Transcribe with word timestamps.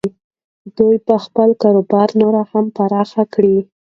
دوی 0.77 0.95
به 1.05 1.15
خپل 1.25 1.49
کاروبار 1.63 2.09
نور 2.21 2.33
هم 2.51 2.65
پراخ 2.77 3.11
کړي. 3.33 3.57